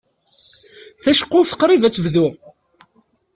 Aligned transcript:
Taceqquft 1.03 1.57
qrib 1.61 1.83
ad 1.87 1.93
tebdu. 1.93 2.27